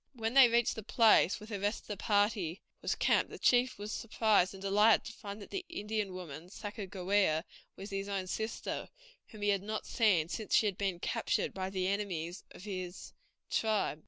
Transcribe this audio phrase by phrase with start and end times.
[0.13, 3.77] When they reached the place where the rest of the party were camped the chief
[3.77, 7.43] was surprised and delighted to find that the Indian woman, Sacajawea,
[7.75, 8.89] was his own sister,
[9.27, 13.13] whom he had not seen since she had been captured by the enemies of his
[13.51, 13.99] tribe.